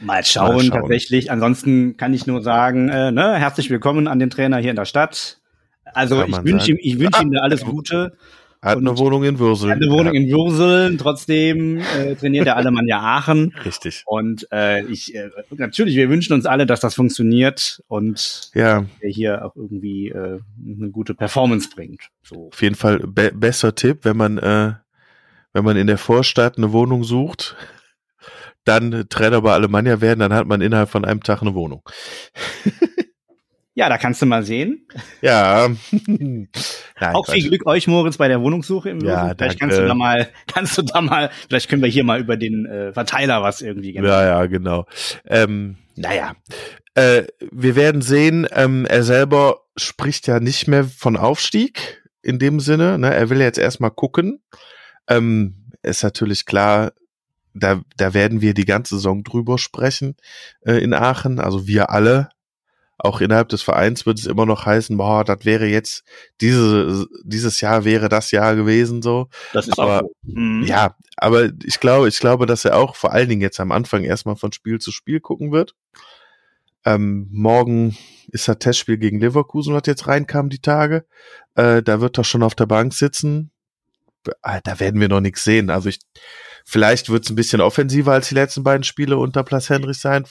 Mal 0.00 0.24
schauen, 0.24 0.56
mal 0.56 0.62
schauen, 0.62 0.70
tatsächlich. 0.70 1.30
Ansonsten 1.30 1.96
kann 1.96 2.14
ich 2.14 2.26
nur 2.26 2.42
sagen, 2.42 2.88
äh, 2.88 3.10
ne, 3.10 3.36
herzlich 3.36 3.70
willkommen 3.70 4.08
an 4.08 4.18
den 4.18 4.30
Trainer 4.30 4.58
hier 4.58 4.70
in 4.70 4.76
der 4.76 4.86
Stadt. 4.86 5.40
Also 5.84 6.24
ich 6.24 6.44
wünsche 6.44 6.72
ihm, 6.72 6.78
ich 6.80 6.98
wünsche 6.98 7.20
ah, 7.20 7.22
ihm 7.22 7.36
alles 7.40 7.64
Gute. 7.64 8.16
Hat 8.64 8.78
eine 8.78 8.96
Wohnung 8.96 9.24
in 9.24 9.38
Würsel. 9.38 9.70
Hat 9.70 9.76
eine 9.76 9.90
Wohnung 9.90 10.14
in 10.14 10.26
Würsel. 10.30 10.96
Trotzdem 10.96 11.82
äh, 11.98 12.14
trainiert 12.14 12.46
der 12.46 12.56
Alemannia 12.56 12.98
Aachen. 12.98 13.54
Richtig. 13.64 14.02
Und 14.06 14.48
äh, 14.50 14.82
ich 14.86 15.14
äh, 15.14 15.28
natürlich, 15.50 15.96
wir 15.96 16.08
wünschen 16.08 16.32
uns 16.32 16.46
alle, 16.46 16.64
dass 16.64 16.80
das 16.80 16.94
funktioniert 16.94 17.82
und 17.88 18.50
ja. 18.54 18.86
der 19.02 19.10
hier 19.10 19.44
auch 19.44 19.54
irgendwie 19.54 20.08
äh, 20.08 20.40
eine 20.66 20.90
gute 20.90 21.14
Performance 21.14 21.68
bringt. 21.74 22.08
So. 22.22 22.48
Auf 22.48 22.62
jeden 22.62 22.74
Fall 22.74 23.00
be 23.00 23.32
besser 23.34 23.74
Tipp, 23.74 23.98
wenn 24.04 24.16
man 24.16 24.38
äh, 24.38 24.72
wenn 25.52 25.64
man 25.64 25.76
in 25.76 25.86
der 25.86 25.98
Vorstadt 25.98 26.56
eine 26.56 26.72
Wohnung 26.72 27.04
sucht, 27.04 27.56
dann 28.64 29.04
Trainer 29.10 29.42
bei 29.42 29.52
Alemannia 29.52 30.00
werden, 30.00 30.20
dann 30.20 30.32
hat 30.32 30.46
man 30.46 30.62
innerhalb 30.62 30.88
von 30.88 31.04
einem 31.04 31.22
Tag 31.22 31.42
eine 31.42 31.54
Wohnung. 31.54 31.82
Ja, 33.76 33.88
da 33.88 33.98
kannst 33.98 34.22
du 34.22 34.26
mal 34.26 34.44
sehen. 34.44 34.86
Ja. 35.20 35.68
Nein, 35.90 36.48
auch 37.00 37.28
viel 37.28 37.48
Glück 37.48 37.66
euch, 37.66 37.88
Moritz, 37.88 38.16
bei 38.16 38.28
der 38.28 38.40
Wohnungssuche 38.40 38.90
im 38.90 39.00
ja, 39.00 39.34
Vielleicht 39.36 39.38
danke. 39.38 39.58
kannst 39.58 39.78
du 39.78 39.86
da 39.86 39.94
mal, 39.94 40.28
kannst 40.46 40.78
du 40.78 40.82
da 40.82 41.00
mal, 41.00 41.30
vielleicht 41.48 41.68
können 41.68 41.82
wir 41.82 41.88
hier 41.88 42.04
mal 42.04 42.20
über 42.20 42.36
den 42.36 42.66
äh, 42.66 42.92
Verteiler 42.92 43.42
was 43.42 43.62
irgendwie 43.62 43.92
genau. 43.92 44.08
Ja, 44.08 44.24
ja, 44.24 44.46
genau. 44.46 44.86
Ähm, 45.26 45.76
naja. 45.96 46.34
Äh, 46.94 47.24
wir 47.50 47.74
werden 47.74 48.00
sehen, 48.00 48.46
ähm, 48.52 48.86
er 48.86 49.02
selber 49.02 49.62
spricht 49.76 50.28
ja 50.28 50.38
nicht 50.38 50.68
mehr 50.68 50.84
von 50.84 51.16
Aufstieg 51.16 52.04
in 52.22 52.38
dem 52.38 52.60
Sinne. 52.60 52.96
Ne? 52.98 53.12
Er 53.12 53.28
will 53.28 53.40
jetzt 53.40 53.58
erstmal 53.58 53.90
gucken. 53.90 54.40
Ähm, 55.08 55.72
ist 55.82 56.04
natürlich 56.04 56.46
klar, 56.46 56.92
da, 57.54 57.82
da 57.96 58.14
werden 58.14 58.40
wir 58.40 58.54
die 58.54 58.64
ganze 58.64 58.96
Saison 58.96 59.24
drüber 59.24 59.58
sprechen 59.58 60.16
äh, 60.64 60.74
in 60.74 60.94
Aachen, 60.94 61.40
also 61.40 61.66
wir 61.66 61.90
alle 61.90 62.28
auch 63.04 63.20
innerhalb 63.20 63.50
des 63.50 63.62
Vereins 63.62 64.06
wird 64.06 64.18
es 64.18 64.26
immer 64.26 64.46
noch 64.46 64.64
heißen, 64.64 64.96
boah, 64.96 65.24
das 65.24 65.44
wäre 65.44 65.66
jetzt 65.66 66.04
diese 66.40 67.06
dieses 67.22 67.60
Jahr 67.60 67.84
wäre 67.84 68.08
das 68.08 68.30
Jahr 68.30 68.56
gewesen 68.56 69.02
so. 69.02 69.28
Das 69.52 69.68
ist 69.68 69.78
aber, 69.78 70.04
auch 70.04 70.08
so. 70.22 70.38
Mhm. 70.38 70.64
Ja, 70.64 70.96
aber 71.16 71.50
ich 71.64 71.80
glaube, 71.80 72.08
ich 72.08 72.18
glaube, 72.18 72.46
dass 72.46 72.64
er 72.64 72.76
auch 72.76 72.96
vor 72.96 73.12
allen 73.12 73.28
Dingen 73.28 73.42
jetzt 73.42 73.60
am 73.60 73.72
Anfang 73.72 74.04
erstmal 74.04 74.36
von 74.36 74.52
Spiel 74.52 74.78
zu 74.78 74.90
Spiel 74.90 75.20
gucken 75.20 75.52
wird. 75.52 75.74
Ähm, 76.86 77.28
morgen 77.30 77.96
ist 78.28 78.48
das 78.48 78.58
Testspiel 78.58 78.96
gegen 78.96 79.20
Leverkusen, 79.20 79.74
was 79.74 79.82
jetzt 79.86 80.06
reinkam 80.06 80.48
die 80.48 80.60
Tage. 80.60 81.04
Äh, 81.54 81.82
da 81.82 82.00
wird 82.00 82.16
er 82.18 82.24
schon 82.24 82.42
auf 82.42 82.54
der 82.54 82.66
Bank 82.66 82.94
sitzen. 82.94 83.50
Äh, 84.42 84.60
da 84.64 84.80
werden 84.80 85.00
wir 85.00 85.08
noch 85.08 85.20
nichts 85.20 85.44
sehen. 85.44 85.68
Also 85.68 85.90
ich, 85.90 85.98
vielleicht 86.64 87.10
wird 87.10 87.24
es 87.24 87.30
ein 87.30 87.36
bisschen 87.36 87.60
offensiver 87.60 88.12
als 88.12 88.28
die 88.28 88.34
letzten 88.34 88.62
beiden 88.62 88.84
Spiele 88.84 89.18
unter 89.18 89.44
Platz 89.44 89.68
Henrich 89.68 89.98
sein 89.98 90.24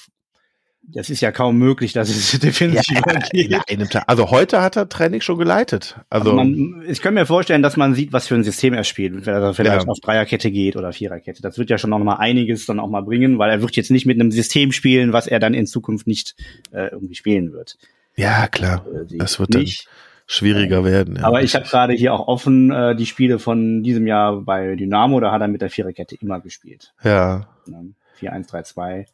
das 0.85 1.09
ist 1.09 1.21
ja 1.21 1.31
kaum 1.31 1.57
möglich, 1.57 1.93
dass 1.93 2.09
es 2.09 2.31
definitiv 2.39 2.99
ja, 3.33 3.61
geht. 3.65 3.95
Also 4.07 4.31
heute 4.31 4.61
hat 4.61 4.75
er 4.75 4.89
Training 4.89 5.21
schon 5.21 5.37
geleitet. 5.37 5.97
Also, 6.09 6.31
also 6.31 6.35
man, 6.35 6.83
ich 6.87 7.01
kann 7.01 7.13
mir 7.13 7.25
vorstellen, 7.25 7.63
dass 7.63 7.77
man 7.77 7.95
sieht, 7.95 8.11
was 8.11 8.27
für 8.27 8.35
ein 8.35 8.43
System 8.43 8.73
er 8.73 8.83
spielt, 8.83 9.25
wenn 9.25 9.33
er 9.33 9.53
vielleicht 9.53 9.83
ja. 9.83 9.87
auf 9.87 9.99
Dreierkette 9.99 10.51
geht 10.51 10.75
oder 10.75 10.91
Viererkette. 10.91 11.41
Das 11.41 11.57
wird 11.57 11.69
ja 11.69 11.77
schon 11.77 11.89
noch 11.89 11.99
mal 11.99 12.15
einiges 12.15 12.65
dann 12.65 12.79
auch 12.79 12.89
mal 12.89 13.01
bringen, 13.01 13.39
weil 13.39 13.49
er 13.49 13.61
wird 13.61 13.75
jetzt 13.75 13.91
nicht 13.91 14.05
mit 14.05 14.19
einem 14.19 14.31
System 14.31 14.71
spielen, 14.71 15.13
was 15.13 15.27
er 15.27 15.39
dann 15.39 15.53
in 15.53 15.65
Zukunft 15.65 16.05
nicht 16.05 16.35
äh, 16.71 16.87
irgendwie 16.87 17.15
spielen 17.15 17.53
wird. 17.53 17.77
Ja, 18.15 18.47
klar. 18.47 18.85
Also, 18.85 19.17
das 19.17 19.39
wird 19.39 19.51
nicht. 19.51 19.85
dann 19.85 19.93
schwieriger 20.27 20.83
werden. 20.83 21.15
Ja. 21.15 21.23
Aber 21.23 21.43
ich 21.43 21.55
habe 21.55 21.65
gerade 21.65 21.93
hier 21.93 22.13
auch 22.13 22.27
offen 22.27 22.71
äh, 22.71 22.95
die 22.95 23.05
Spiele 23.05 23.39
von 23.39 23.83
diesem 23.83 24.05
Jahr 24.05 24.41
bei 24.41 24.75
Dynamo, 24.75 25.19
da 25.19 25.31
hat 25.31 25.41
er 25.41 25.47
mit 25.47 25.61
der 25.61 25.69
Viererkette 25.69 26.15
immer 26.15 26.39
gespielt. 26.39 26.93
Ja. 27.03 27.47
4-1-3-2 28.19 29.05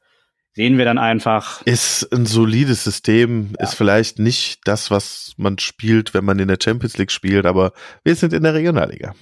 sehen 0.53 0.77
wir 0.77 0.85
dann 0.85 0.97
einfach. 0.97 1.61
Ist 1.63 2.11
ein 2.11 2.25
solides 2.25 2.83
System, 2.83 3.53
ja. 3.57 3.65
ist 3.65 3.75
vielleicht 3.75 4.19
nicht 4.19 4.61
das, 4.65 4.91
was 4.91 5.33
man 5.37 5.57
spielt, 5.59 6.13
wenn 6.13 6.25
man 6.25 6.39
in 6.39 6.47
der 6.47 6.57
Champions 6.61 6.97
League 6.97 7.11
spielt, 7.11 7.45
aber 7.45 7.73
wir 8.03 8.15
sind 8.15 8.33
in 8.33 8.43
der 8.43 8.53
Regionalliga. 8.53 9.15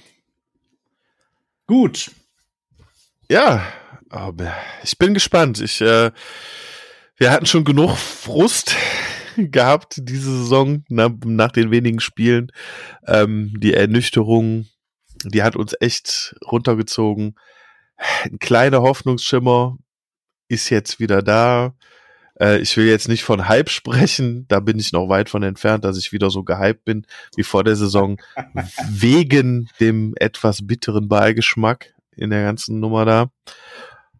Gut. 1.66 2.10
Ja, 3.30 3.62
ich 4.82 4.96
bin 4.96 5.12
gespannt. 5.12 5.60
Ich, 5.60 5.80
äh, 5.80 6.10
wir 7.18 7.30
hatten 7.30 7.46
schon 7.46 7.64
genug 7.64 7.96
Frust 7.96 8.74
gehabt 9.36 9.96
diese 9.98 10.30
Saison 10.30 10.82
na, 10.88 11.10
nach 11.24 11.52
den 11.52 11.70
wenigen 11.70 12.00
Spielen. 12.00 12.50
Ähm, 13.06 13.52
die 13.58 13.74
Ernüchterung, 13.74 14.66
die 15.24 15.42
hat 15.42 15.56
uns 15.56 15.74
echt 15.80 16.36
runtergezogen. 16.50 17.34
Ein 18.24 18.38
kleiner 18.38 18.82
Hoffnungsschimmer 18.82 19.76
ist 20.48 20.70
jetzt 20.70 20.98
wieder 21.00 21.22
da. 21.22 21.74
Äh, 22.40 22.58
ich 22.58 22.76
will 22.76 22.86
jetzt 22.86 23.08
nicht 23.08 23.24
von 23.24 23.48
Hype 23.48 23.70
sprechen, 23.70 24.46
da 24.48 24.60
bin 24.60 24.78
ich 24.78 24.92
noch 24.92 25.08
weit 25.08 25.28
von 25.28 25.42
entfernt, 25.42 25.84
dass 25.84 25.98
ich 25.98 26.12
wieder 26.12 26.30
so 26.30 26.42
gehypt 26.42 26.84
bin 26.84 27.06
wie 27.36 27.42
vor 27.42 27.64
der 27.64 27.76
Saison, 27.76 28.20
wegen 28.90 29.68
dem 29.80 30.14
etwas 30.16 30.66
bitteren 30.66 31.08
Beigeschmack 31.08 31.94
in 32.16 32.30
der 32.30 32.42
ganzen 32.42 32.80
Nummer 32.80 33.04
da. 33.04 33.30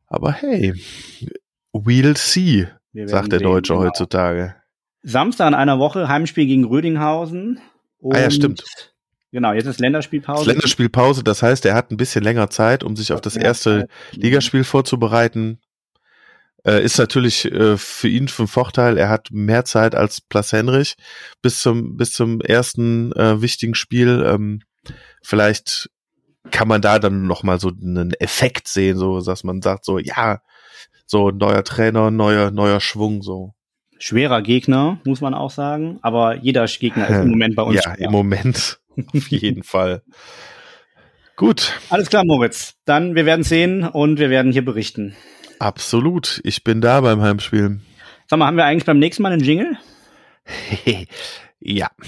Aber 0.06 0.32
hey, 0.32 0.75
we'll 1.73 2.16
see, 2.16 2.66
sagt 3.06 3.32
der 3.32 3.40
Deutsche 3.40 3.75
genau. 3.75 3.85
heutzutage. 3.85 4.54
Samstag 5.02 5.49
in 5.49 5.54
einer 5.54 5.78
Woche 5.78 6.08
Heimspiel 6.08 6.47
gegen 6.47 6.64
Rödinghausen. 6.64 7.61
ah 8.02 8.18
ja, 8.18 8.30
stimmt. 8.30 8.64
Genau, 9.30 9.52
jetzt 9.52 9.66
ist 9.66 9.78
Länderspielpause. 9.78 10.44
Das 10.44 10.54
Länderspielpause, 10.54 11.23
das 11.23 11.42
heißt, 11.42 11.66
er 11.66 11.75
hat 11.75 11.90
ein 11.90 11.99
bisschen 11.99 12.25
länger 12.25 12.49
Zeit, 12.49 12.82
um 12.82 12.97
sich 12.97 13.12
auf 13.12 13.20
das 13.20 13.37
erste 13.37 13.88
Ligaspiel 14.12 14.64
vorzubereiten. 14.64 15.58
Äh, 16.67 16.83
ist 16.83 16.99
natürlich 16.99 17.45
äh, 17.45 17.77
für 17.77 18.09
ihn 18.09 18.29
von 18.29 18.49
Vorteil. 18.49 18.99
Er 18.99 19.09
hat 19.09 19.29
mehr 19.31 19.65
Zeit 19.65 19.95
als 19.95 20.21
Plas 20.21 20.53
Henrich 20.53 20.97
bis 21.41 21.62
zum, 21.62 21.97
bis 21.97 22.12
zum 22.12 22.41
ersten 22.41 23.12
äh, 23.12 23.41
wichtigen 23.41 23.75
Spiel. 23.75 24.25
Ähm, 24.27 24.61
vielleicht 25.23 25.88
kann 26.50 26.69
man 26.69 26.81
da 26.81 26.99
dann 26.99 27.27
nochmal 27.27 27.61
so 27.61 27.69
einen 27.69 28.12
Effekt 28.15 28.69
sehen, 28.69 28.97
so 28.97 29.21
dass 29.21 29.45
man 29.45 29.62
sagt, 29.62 29.85
so, 29.85 29.99
ja, 29.99 30.41
so 31.07 31.31
neuer 31.31 31.65
Trainer, 31.65 32.11
neuer, 32.11 32.50
neuer 32.50 32.81
Schwung, 32.81 33.23
so. 33.23 33.55
Schwerer 33.99 34.43
Gegner, 34.43 35.00
muss 35.05 35.21
man 35.21 35.35
auch 35.35 35.50
sagen, 35.50 35.99
aber 36.03 36.37
jeder 36.37 36.67
Gegner 36.67 37.09
ist 37.09 37.23
im 37.23 37.29
Moment 37.31 37.57
bei 37.57 37.62
uns. 37.62 37.77
Ja, 37.77 37.95
schwer. 37.95 38.07
im 38.07 38.12
Moment. 38.12 38.81
Auf 39.15 39.29
jeden 39.29 39.62
Fall. 39.62 40.03
Gut. 41.37 41.73
Alles 41.88 42.11
klar, 42.11 42.25
Moritz. 42.25 42.75
Dann, 42.85 43.15
wir 43.15 43.27
werden 43.27 43.45
sehen 43.45 43.85
und 43.85 44.19
wir 44.19 44.31
werden 44.31 44.53
hier 44.53 44.65
berichten. 44.65 45.15
Absolut. 45.59 46.41
Ich 46.45 46.65
bin 46.65 46.81
da 46.81 47.00
beim 47.00 47.21
Heimspiel. 47.21 47.81
Sag 48.27 48.38
mal, 48.38 48.47
haben 48.47 48.57
wir 48.57 48.65
eigentlich 48.65 48.85
beim 48.85 48.99
nächsten 48.99 49.23
Mal 49.23 49.33
einen 49.33 49.43
Jingle? 49.43 49.77
ja. 51.61 51.91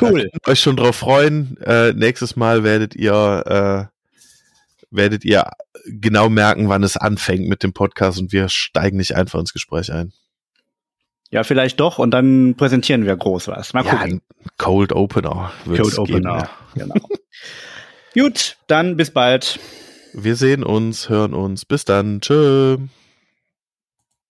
Cool. 0.00 0.30
euch 0.46 0.60
schon 0.60 0.76
drauf 0.76 0.96
freuen. 0.96 1.56
Äh, 1.58 1.92
nächstes 1.92 2.36
Mal 2.36 2.64
werdet 2.64 2.94
ihr, 2.94 3.90
äh, 3.90 4.88
werdet 4.90 5.24
ihr 5.24 5.50
genau 5.86 6.28
merken, 6.28 6.68
wann 6.68 6.82
es 6.82 6.96
anfängt 6.96 7.48
mit 7.48 7.62
dem 7.62 7.72
Podcast 7.72 8.18
und 8.18 8.32
wir 8.32 8.48
steigen 8.48 8.96
nicht 8.96 9.14
einfach 9.14 9.40
ins 9.40 9.52
Gespräch 9.52 9.92
ein. 9.92 10.12
Ja, 11.30 11.44
vielleicht 11.44 11.80
doch 11.80 11.98
und 11.98 12.10
dann 12.10 12.56
präsentieren 12.56 13.06
wir 13.06 13.16
groß 13.16 13.48
was. 13.48 13.72
Mal 13.72 13.84
gucken. 13.84 14.20
Ja, 14.38 14.50
Cold 14.58 14.92
Opener. 14.92 15.50
Cold 15.64 15.98
Opener, 15.98 16.06
geben, 16.06 16.24
ja. 16.24 16.50
genau. 16.74 16.94
Gut, 18.14 18.58
dann 18.66 18.98
bis 18.98 19.10
bald. 19.10 19.58
Wir 20.14 20.36
sehen 20.36 20.62
uns, 20.62 21.08
hören 21.08 21.34
uns. 21.34 21.64
Bis 21.64 21.84
dann. 21.84 22.20
Tschö. 22.20 22.78